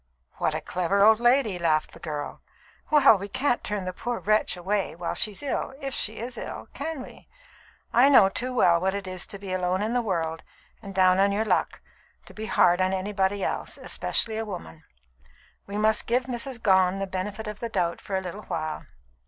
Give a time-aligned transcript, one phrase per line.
[0.39, 2.41] "What a clever old lady!" laughed the girl.
[2.89, 6.69] "Well, we can't turn the poor wretch away while she's ill, if she is ill,
[6.73, 7.27] can we?
[7.93, 10.41] I know too well what it is to be alone in the world
[10.81, 11.81] and down on your luck,
[12.25, 14.83] to be hard on anybody else, especially a woman.
[15.67, 16.63] We must give Mrs.
[16.63, 18.87] Gone the benefit of the doubt for a little while.